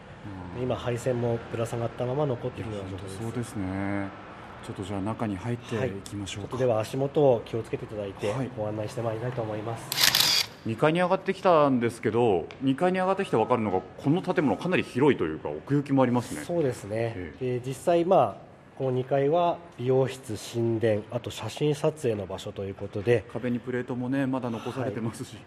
[0.62, 3.22] 今配線もぶら下がったまま残っているような状況です。
[3.22, 4.08] そうですね。
[4.66, 5.90] ちょっとじゃあ中に入ってい。
[6.04, 8.50] きましょうか、ちょっとでは足元を気をつけていただいてはい。
[8.56, 16.42] ご案内してまいりたいと思います、2階に上がってきたんですけど2階に上がってきて分かるのがこの建物かなり広いというか奥行きもありますね。
[16.44, 17.14] そうですね。
[17.40, 25.38] え、で実際、まあ、この2階は美容室、神殿あと写真撮影の場所ということで、壁にプレートもねまだ残されてますし、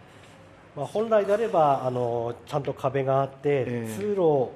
[0.76, 3.96] まあ、本来であればあのちゃんと壁があって、ええ。
[3.96, 4.50] 通路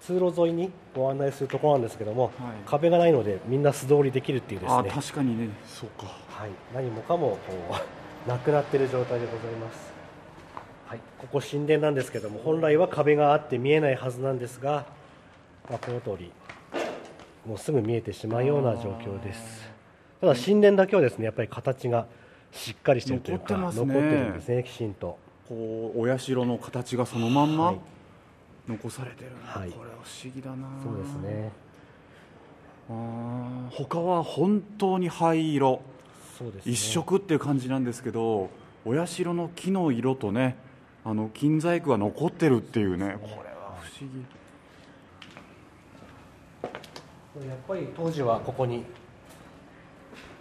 [0.00, 2.32] 通路沿いにご案内するところなんですけども、はい。
[2.66, 5.48] 壁がないのでみんな素通りできるっていうですあね、確かにね。
[5.66, 6.24] そうか。
[6.34, 7.54] はい、何もかもこ
[8.26, 9.92] う なくなっている状態でございます、
[10.86, 14.86] はい、ここ神殿なんですけども本来は壁があって見えないはずなんですが、
[15.70, 16.32] まあ、この通り
[17.46, 19.70] もうすぐ見えてしまうような状況です。
[20.20, 22.06] ただ神殿だけはですねやっぱり形が
[22.50, 23.94] しっかりしているというか残ってますね。
[23.94, 27.78] 残ってるんですねきちんとこうお社の形がそのまんまはい。
[28.66, 29.70] 残されてるんだ、はい。
[29.70, 30.66] これは不思議だな。
[30.82, 31.52] そうですね。
[32.88, 33.76] あー。
[33.76, 35.82] 他は本当に灰色。
[36.38, 36.72] そうですね。
[36.72, 38.48] 一色っていう感じなんですけど
[38.86, 40.56] お社の木の色とね
[41.04, 43.18] あの金細工が残ってるっていうね。
[43.20, 44.24] これは不思議。
[47.46, 48.84] やっぱり当時はここに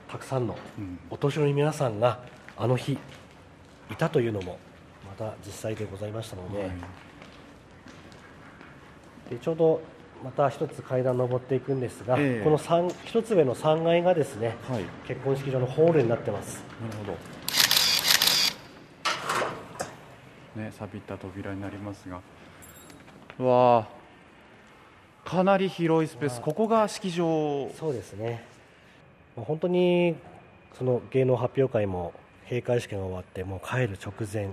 [0.07, 0.97] たくさんのうん。
[1.09, 2.21] お年寄り皆さんが
[2.55, 2.97] あの日
[3.91, 4.57] いたというのも
[5.19, 6.69] また実際でございましたので,、はい。
[9.29, 9.81] でちょうど
[10.23, 12.43] また一つ階段登っていくんですが、ええ。
[12.43, 14.85] この三一つ上の3階がですねはい。
[15.07, 16.63] 結婚式場のホールになってます。
[16.81, 17.17] なるほど。
[20.61, 22.21] ね錆びた扉になりますが。
[23.39, 25.29] うわあ。
[25.29, 26.41] かなり広いスペース。
[26.41, 27.69] ここが式場。
[27.77, 28.43] そうですね。
[29.35, 30.15] 本当に
[30.77, 32.13] その芸能発表会も
[32.45, 34.49] 閉会式が終わってもう帰る直前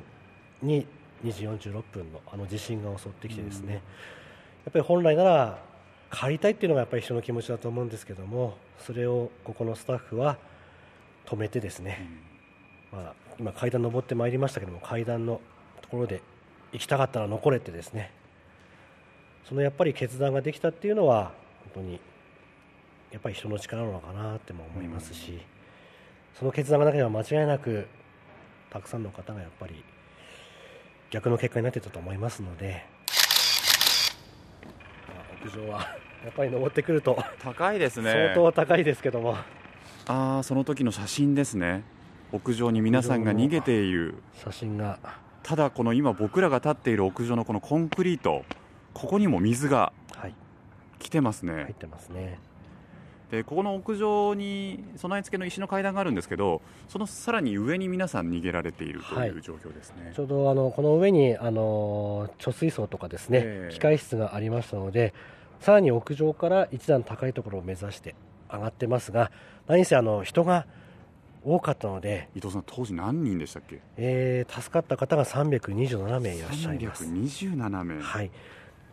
[0.62, 0.86] に
[1.24, 3.78] 2時46分のあの地震が襲ってきてですね、や
[4.70, 5.62] っぱり本来なら
[6.12, 10.38] 帰りたいっていうのがやっぱり人の気持ちだと思うんですけどもそれをここのスタッフは
[11.26, 12.08] 止めてですね、
[12.90, 15.40] まあ、今階段登ってまいりましたけども階段の
[15.82, 16.20] ところで
[16.72, 18.12] 行きたかったら残れってですね。
[19.48, 21.32] そのやっぱり決断ができたっていうのは
[21.74, 21.98] 本当に
[23.10, 25.40] やっぱり人の力なのかなっても思いますし、
[26.38, 27.88] その決断がなければ間違いなく
[28.70, 29.82] たくさんの方がやっぱり
[31.10, 32.84] 逆の結果になってたと思いますので、
[35.08, 35.78] まあ屋上は
[36.24, 38.12] やっぱり登ってくると高いですね。
[38.12, 39.36] 相当高いですけども、
[40.06, 41.82] ああその時の写真ですね。
[42.32, 44.14] 屋上に皆さんが逃げている。
[44.34, 44.98] 写真が。
[45.42, 48.44] ただこの今僕らが立っている屋上のこのコンクリート
[48.92, 50.34] ここにも水がはい。
[50.98, 52.38] 来てますね、入ってますね。
[53.30, 59.28] でここの屋上に備え付けの石の階段があるんですけどそのさらに上に皆さん逃げられているとはい。
[59.28, 63.74] いう状況ですね、ちょうどあのこの上にあの貯水槽とかですね、ええ。
[63.74, 65.14] 機械室がありましたので
[65.60, 68.14] さらに屋上から一段高いところを目指して
[68.52, 69.30] 上がってますが
[69.68, 70.66] 何せあの人が
[71.44, 73.80] 多かったので、伊藤さん当時何人でしたっけ？
[73.96, 78.30] えー助かった方が327名いらっしゃいます、327名、はい、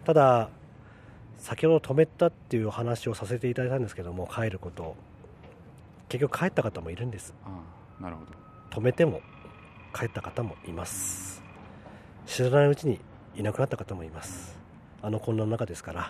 [0.06, 0.50] ただ
[1.38, 4.84] 先ほど止めたっていうお話をさせていただいたんですけども帰ること。
[4.84, 4.96] を
[6.10, 7.34] 結局帰った方もいるんです。
[8.00, 8.82] なるほど。
[8.82, 9.22] 止めても
[9.94, 11.44] 帰った方もいます。
[12.26, 13.00] 知らないうちに
[13.36, 14.58] いなくなった方もいます。
[15.02, 16.02] あの混乱の中ですから。
[16.02, 16.08] は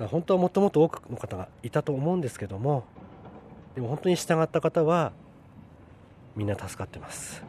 [0.00, 0.06] い。
[0.08, 2.84] 本当はもっともっと多くの方がいたと思うんですけども
[3.74, 5.12] でも本当に従った方は
[6.34, 7.44] みんな助かってます、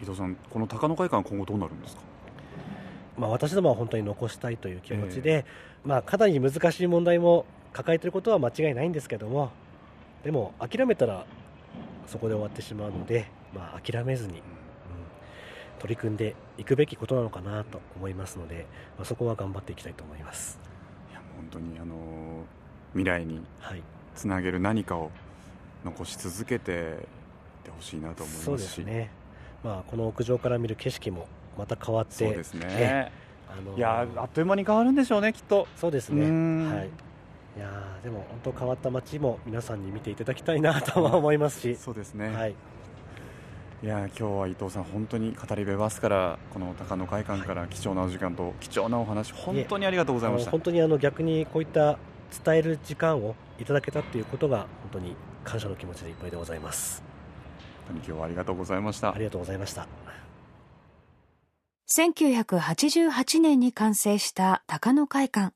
[0.00, 2.02] 伊藤さんこの高野会館は今後どうなるんですか？
[3.16, 5.44] まあ、私どもは本当に残したいという気持ちで、
[5.84, 9.50] まあ、かなり難しい問題も抱えていることは間違いないんですけども
[10.24, 11.26] でも諦めたら
[12.06, 14.42] そこで終わってしまうので、まあ、諦めずに、うん。
[15.78, 20.58] 取り組んでいくべきことなのかなと思いますので、まあ、そこは頑張っていきたいと思います。
[21.10, 22.44] いや本当にあの
[22.92, 23.82] 未来にはい。
[24.14, 25.10] つなげる何かを
[25.84, 26.78] 残し続けていっ
[27.64, 28.78] てほしいなと思いますし。
[28.84, 29.10] ね、
[29.62, 33.12] まあ、この屋上から見る景色もまた変わってそうですね、え
[33.56, 35.68] あのいやあっという間に変わるんでしょうねきっと。
[35.76, 36.24] そうですね。
[36.66, 36.90] はい。
[37.56, 50.50] いやーでも本当変わった街も皆さんに見ていただきたいなとは思いますし、 そうですね、はい、いや今日は伊藤さん本当に語り部バスからこの高野会館から貴重なお時間と貴重なお話本当にありがとうございました。
[50.50, 51.96] 本当にあの逆にこういった
[52.44, 55.14] 伝える時間をいただけたっていうことが本当に
[55.44, 57.04] 感謝の気持ちでいっぱいでございます。
[57.86, 59.14] 本当に今日はありがとうございました。
[59.14, 60.03] ありがとうございました
[61.96, 65.54] 1988年に完成した高野会館。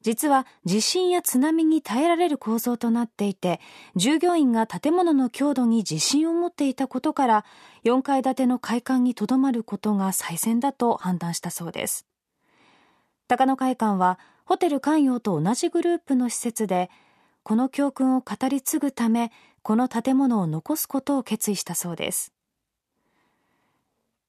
[0.00, 3.60] 実は地震や津波に耐えられる構造となっていて、
[3.94, 7.44] 従業員が建物の強度に自信を持っていたことから、
[7.84, 12.06] 4階建ての会館にとどまることが最善だと判断したそうです。
[13.28, 16.88] 高野会館は、ホテル関陽と同じグループの施設で、
[17.42, 22.32] この教訓を語り継ぐため、この建物を残すことを決意したそうです。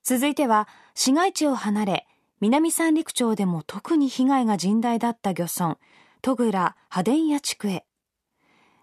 [0.03, 2.07] 続いては、市街地を離れ、
[2.41, 5.77] 南三陸町でも特に被害が甚大だった漁村、
[6.21, 7.85] 戸倉波田屋地区へ。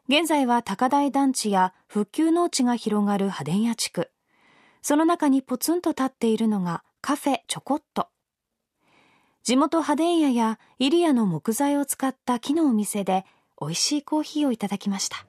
[0.09, 4.11] 現在は高台団地や復旧農地が広がる波田屋地区。
[4.81, 8.09] その中にポツンと立っているのがカフェちょこっと。
[9.43, 13.27] 地元波田屋やイリアの木材を使った木のお店で
[13.61, 15.27] 美味しいコーヒーをいただきました。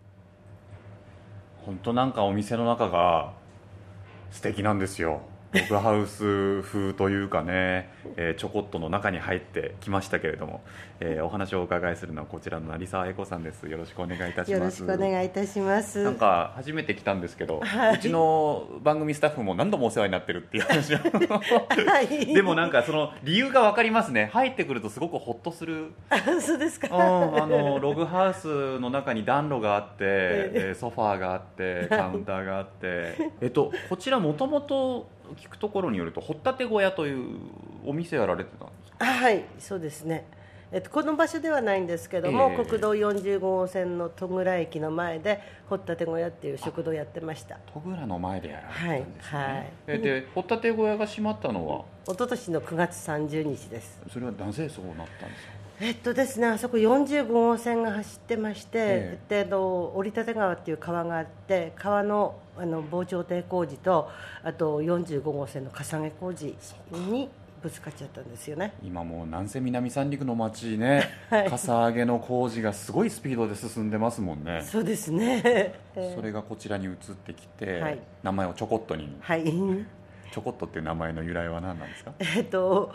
[1.65, 3.34] 本当なんかお店の中が
[4.32, 5.21] 素敵なんですよ
[5.54, 10.62] ログハウス風というかね、えーちょこっとの中に入ってきましたけれども、
[11.00, 13.68] えーお話をお伺いするのはこちらの成沢恵子さんです。
[13.68, 14.52] よろしくお願いいたします。
[14.52, 16.04] よろしくお願いいたします。
[16.04, 17.96] なんか初めて来たんですけど、はい。
[17.96, 20.98] うちの番組スタッフも何度もお世話になってるっていう話を。
[20.98, 22.26] はい。
[22.34, 24.30] でもなんかその理由が分かりますね。
[24.32, 25.92] 入ってくるとすごくホッとする。
[26.40, 26.88] そうですか。
[26.96, 30.72] うん、あのログハウスの中に暖炉があって、ええ。
[30.72, 37.39] ーソファーがあってカウンターがあって、えっと、こちらもともと聞くところによると掘ったて小屋という
[37.86, 39.06] お店やられてたんですか？
[39.06, 40.26] はい、そうですね。
[40.74, 42.65] えっと、この場所ではないんですけども、ええ。
[42.65, 47.58] 国道45号線の戸倉駅の前で掘ったて小屋っていう食堂やってました。
[47.74, 49.54] 戸倉の前でやられてたんですね、はい。
[49.54, 49.72] はい。
[49.88, 51.84] えで掘ったて小屋が閉まったのは？
[52.06, 54.00] 一昨年の9月30日です。
[54.13, 55.61] それはなぜそうなったんですか？
[55.84, 64.10] えっとですねあそこ45号線が走ってまして、えであの折立川っていう川があって川のあの防潮堤工事と
[64.44, 66.56] あと45号線のかさげ工事
[66.91, 67.30] に
[67.63, 68.74] ぶつかっちゃったんですよね。
[68.84, 71.50] 今もう南西南三陸の町ね、 はい。
[71.50, 74.62] かさ上げの工事がすごいスピードで進んでますもんね。
[74.63, 76.13] そうですね、ええ。
[76.15, 78.00] それがこちらに移ってきて、はい。
[78.22, 79.15] 名前をちょこっとに。
[79.20, 79.44] はい。
[80.32, 82.13] ちょこっとっていう名前の由来は何なんですか？
[82.20, 82.91] えっと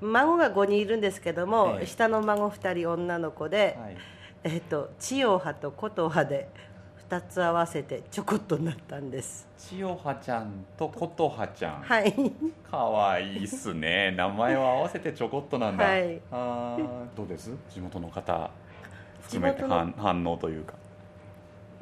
[0.00, 1.86] 孫が5人いるんですけども、ええ。
[1.86, 3.96] 下の孫2人女の子で、はい。
[4.44, 6.48] えっと千代葉と琴葉で
[7.10, 9.46] 2つ合わせてちょこっとなったんです。
[9.58, 12.14] 千代葉ちゃんと琴葉ちゃん、はい。
[12.70, 14.12] かわいいっすね。
[14.16, 16.20] 名前を合わせてちょこっとなんだ、はい。
[16.30, 17.50] あーどうです？
[17.68, 18.50] 地元の方
[19.22, 20.74] 含めて反応というか。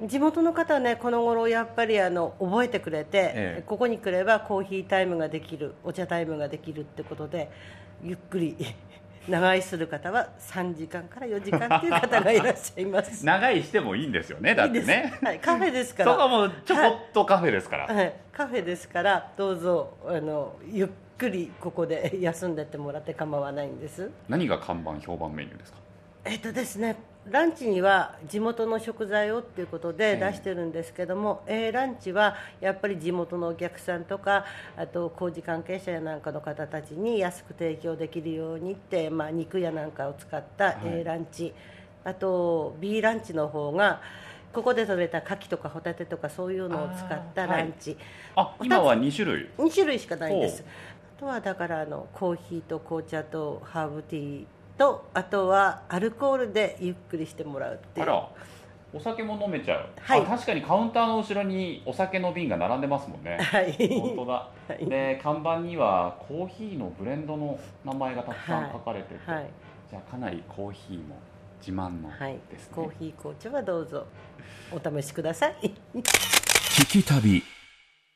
[0.04, 3.62] 地元の方はねこの頃やっぱりあの覚えてくれて、ええ。
[3.66, 7.50] ここに来ればコーヒータイムができるお茶タイムができるってことで
[8.02, 8.56] ゆっくり
[9.28, 13.24] 長居する方は3時間から4時間っていう方がいらっしゃいます。
[13.26, 15.12] 長いしてもいいんですよねだってね。
[15.22, 16.12] はい、カフェですから。
[16.12, 24.11] そこはもうちょこっとカフェですから、はい、カフェですからどうぞあのゆっくりここで休んでってもらって構わないんです。
[24.28, 25.78] 何が看板評判メニューですか？
[26.28, 26.96] えっとですね
[27.30, 30.30] ランチには地元の食材をっていうことでええ。
[30.30, 34.44] 出してるんですけども、えーランチはやっぱり地元のお客さんとか
[34.76, 41.52] あと工事関係者やなんかの方たちに安く提供できるようにって、まあ、肉やなんかを使った、えーランチ。
[42.04, 44.00] あと B ランチの方が
[44.52, 47.98] ここで取れた牡蠣とかホタテとかそういうのを使ったランチ、
[48.34, 50.64] あ今は2種類？2種類しかないんです。
[51.16, 54.44] あとはだからあのコーヒーと紅茶とハーブティー
[54.78, 58.06] とあとはアルコールでゆっくりしてもらうっていう。
[58.06, 58.29] あら
[58.94, 60.20] お酒も飲めちゃう、はい。
[60.20, 63.37] あ確かにカウンターの後ろにお酒の瓶が並んでますもんね。
[63.42, 63.72] はい。
[64.00, 64.50] 本当だ、は
[64.81, 64.87] い。
[64.87, 69.46] で看板にはコーヒーのブレンドの名前がたくさん書かれてて、はい、
[69.90, 71.16] じゃあかなりコーヒーも
[71.60, 72.38] 自慢のはい。
[72.50, 74.06] ですね、コーヒー紅茶はどうぞ。
[74.72, 75.74] お試しください。
[75.94, 77.42] 聞き旅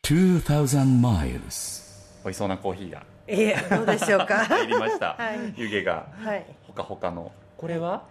[0.05, 4.45] 2000 miles 美味しそうなコーヒーがいやどうでしょうか。
[4.45, 5.55] 入りました、 はい。
[5.57, 6.45] 湯気がはい。
[6.67, 7.33] ほかほかの。
[7.57, 8.05] これは？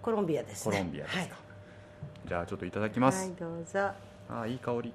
[0.00, 0.76] コロンビアですね。
[0.76, 1.30] コロンビアですか、はい。
[2.26, 3.80] じゃあちょっといただきます、はいどうぞ。
[4.28, 4.94] あーいい香り。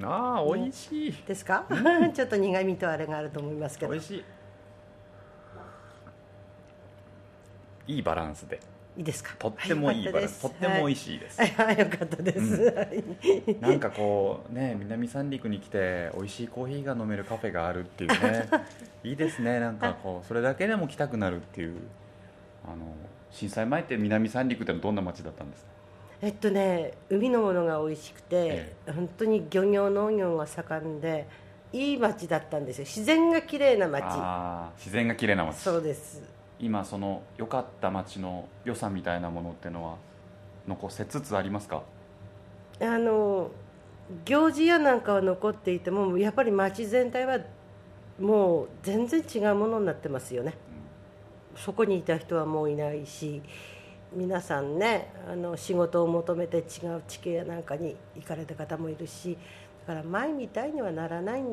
[0.00, 1.12] うああ美味しい。
[1.26, 1.66] ですか、
[2.14, 3.92] ちょっと苦味とあれがあると思いますけど。
[3.92, 4.16] 美味し
[7.86, 7.92] い。
[7.94, 8.60] いいバランスで
[8.98, 9.34] いいですか？
[9.38, 13.04] とってもいいバランス、とっても美味いしいです、はい、はい、よかったです、はい。
[13.60, 18.48] なんかこうね南三陸に来て美味しいコーヒーが飲めるカフェがあるっていうね。
[19.04, 19.60] いいですね。
[19.60, 21.76] なんかこうそれだけでも来たくなるっていう
[22.66, 22.92] あの
[23.30, 25.70] 震災前って南三陸ってどんな街だったんですか？
[26.20, 31.28] えっとね海のものが美味しくて、え本当に漁業農業が盛んで
[31.72, 32.84] いい町だったんですよ。
[32.84, 35.58] 自然が綺麗な町自然が綺麗な街。
[35.58, 36.20] そうです
[36.60, 39.96] 今その良かった街の良さみたいなものっていうのは
[40.66, 41.82] 残せつつありますか？
[42.80, 43.50] あの
[44.24, 47.38] 行事やなんかは残っていてもやっぱり町全体は
[48.18, 50.54] もう全然違うものになってますよね、
[51.56, 53.42] そこにいた人はもういないし
[54.12, 56.60] 皆さんねあの仕事を求めて違
[56.96, 59.36] う地形やなんかに行かれた方もいるし
[59.86, 61.44] だから前みたいにはならないっ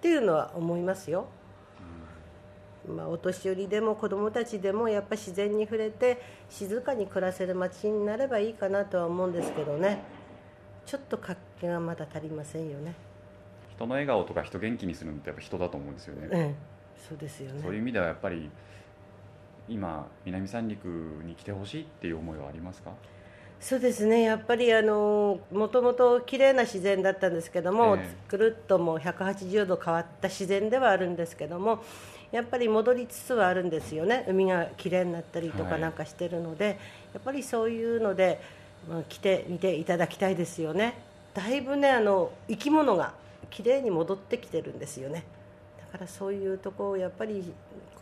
[0.00, 1.26] ていうのは思いますよ、
[2.88, 10.02] まあ、お年寄りでも子どもたちでもやっぱ自然に触れて静かに暮らせる街になればいいかなとは思うんですけどね。
[10.86, 12.94] ちょっと活気がまだ足りませんよね。
[13.74, 16.54] 人の笑顔とか人元気にするのってやっぱ人だと思うんですよね、うん
[17.08, 17.60] そうですよね。
[17.62, 18.50] そういう意味ではやっぱり
[19.68, 22.90] 今南三陸に来てほしいっていう思いはありますか？
[23.60, 24.22] そうですね。
[24.22, 28.28] やっぱりあのもともと綺麗な自然だったんですけども、ええ。
[28.28, 31.82] くるっともう180度変わった自然ではあるんですけども
[32.32, 34.24] やっぱり戻りつつはあるんですよね。
[34.28, 35.72] 海が綺麗になったりとはい。
[35.72, 36.78] かなんかしてるので、
[37.14, 38.40] やっぱりそういうので、
[38.88, 40.94] まあ、来てみていただきたいですよね。
[41.34, 43.14] だいぶねあの生き物が
[43.50, 45.24] 綺麗に戻ってきてるんですよね。
[45.92, 47.52] だからそういうところをやっぱり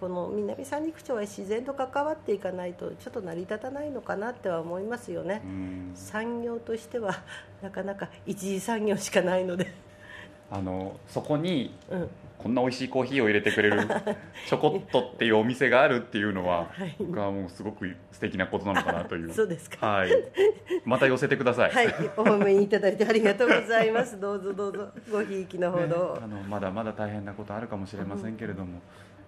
[0.00, 5.92] この南三陸町は自然と関わっていかないとちょっと成り立たないのかなっては思いますよね、うん。
[5.94, 7.22] 産業としては
[7.62, 9.72] なかなか一次産業しかないので、
[10.50, 13.80] あのそこにうん、こんな美味しいコーヒーを入れてくれる
[14.48, 16.94] ちょこっとっていうお店があるっていうのは、はい。
[16.98, 19.32] 僕はもうすごく素敵なことなのかなという。
[19.32, 19.86] そうですか。
[19.86, 20.10] はい。
[20.84, 21.86] また寄せてください、はい。
[22.16, 24.18] お褒めいただいてありがとうございます。
[24.20, 24.88] どうぞどうぞ。
[25.10, 28.80] ごひいきのほねど、あのまだまだ大変なことあるかもしれませんけれども、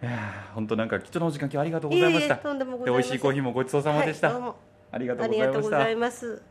[0.02, 0.04] い。
[0.04, 2.34] やー本当なんか貴重なお時間今日ありがとうございました。
[2.34, 3.08] いえいえとんでもござでいません。
[3.08, 4.56] 美味しいコーヒーもごちそうさまでした、はいどうも。
[4.90, 5.52] ありがとうありございました。
[5.52, 6.42] がとうございます。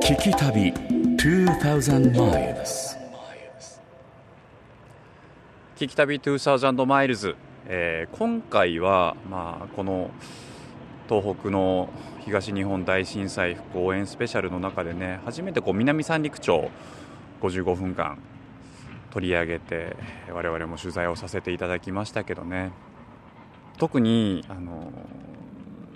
[0.00, 0.95] 聞き旅
[1.26, 2.96] 2000 miles.
[5.76, 7.34] 聞き旅2000マイルズ、
[7.66, 10.12] えー今回は、まあ、この
[11.08, 11.88] 東北の
[12.24, 16.70] 東日本大震災復興応援スペシャルの中でね初めてこう南三陸町
[17.40, 18.18] 55分間
[19.10, 19.96] 取り上げて
[20.32, 22.70] 我々も取材をさせていただきましたけどね。
[23.78, 24.92] 特にあの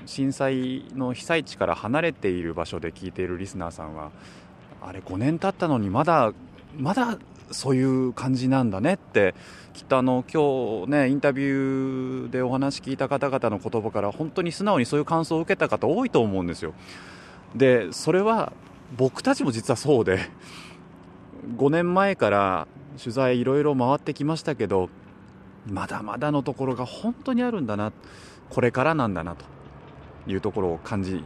[0.06, 4.10] 震災の被災地から離れている場所で聞いているリスナーさんは
[4.82, 6.32] あれ5年経ったのにまだ
[6.76, 7.18] まだ
[7.50, 9.34] そういう感じなんだねって
[9.74, 16.74] きっとあの今日ねインタビューでお話聞いた方々の言葉から本当に素直にそういう感想を受けた方多いと思うんですよ。
[17.54, 18.52] でそれは
[18.96, 20.20] 僕たちも実はそうで
[21.56, 22.68] 5年前から
[22.98, 24.88] 取材いろいろ回ってきましたけど
[25.66, 27.92] まだまだのところが本当にあるんだな
[28.48, 29.44] これからなんだなと
[30.26, 31.24] いうところを感じ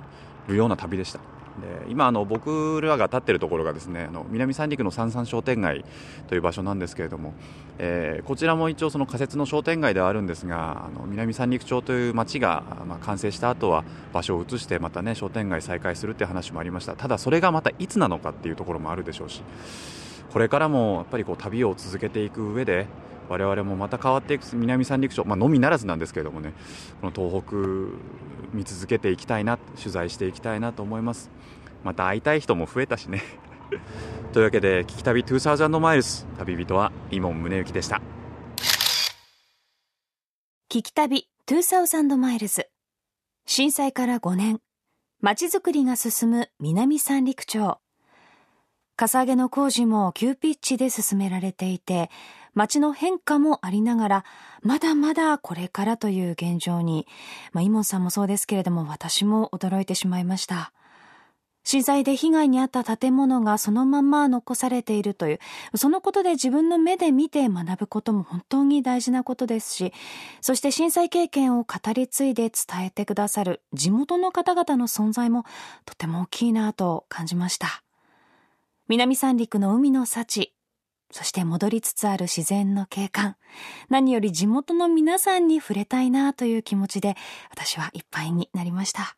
[0.49, 1.34] るような旅でした。
[1.61, 5.85] で今あの僕らが立っているところがですねあの南三陸の三々商店街
[6.29, 7.35] という場所なんですけれども、
[7.79, 16.95] えーこちらも一応その仮設の商店街ではあるんですがあの南三陸町という町が、まあ、完成した後は場所を移してまたね商店街再開するっていう話もありました。
[16.95, 19.43] ただそれがまたいつなのかっていうところもあるでしょうし
[20.33, 22.87] これからもやっぱりこう旅を続けていく上で
[23.29, 26.53] 我々もまた変わっていく南三陸町、まあのみならずなんですけれどもね
[27.01, 27.57] この東北
[28.53, 31.31] 見続けていきたいな取材していきたいなと思います。
[31.85, 33.22] また会いたい人も増えたしね。
[34.32, 38.01] というわけで「聞き旅2000マイルズ」旅人は伊門宗行でした。
[40.70, 42.68] 聞き旅2000マイルズ
[43.47, 44.61] 震災から5年。
[45.20, 47.78] 街づくりが進む南三陸町。
[48.97, 52.11] かさ上げの工事も急ピッチで進められていて
[52.55, 54.24] 街の変化もありながら
[54.62, 57.07] まだまだこれからという現状に、
[57.53, 60.72] まあ、イモンさんもそうですけれども私も驚いてしまいました。
[61.65, 65.41] 震災で被害に遭った建物がそのまま残されているという、
[65.75, 69.93] そのことで自分の目で見て学ぶことも本当に大事なことですし、
[70.41, 75.45] そして震災経験を語り継いで伝えてくださる地元の方々の存在も
[75.87, 77.83] とても大きいなと感じました。
[78.89, 80.53] 南三陸の海の幸、
[81.11, 83.37] そして戻りつつある自然の景観、
[83.89, 87.17] 何より地元の皆さんに触れたいなという気持ちで
[87.51, 89.17] 私はいっぱいになりました。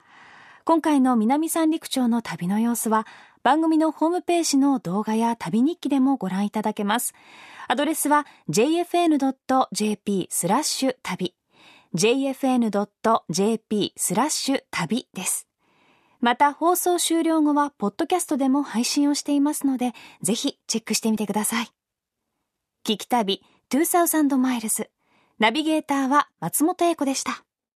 [0.66, 3.06] 今回の南三陸町の旅の様子は
[3.44, 7.14] 番組のホームページの動画や旅日記でもご覧いただけます。
[7.68, 11.36] アドレスは jfn.jp スラッシュ旅
[11.94, 12.72] jfn.jp
[13.96, 15.46] スラッシュ旅です。
[16.20, 21.66] また放送終了後はポッドキャストでも配信をしていますのでぜひチェックしてみてください。
[22.84, 23.40] 聞き旅
[23.70, 24.90] 2000マイルズ
[25.38, 27.45] ナビゲーターは松本英子でした。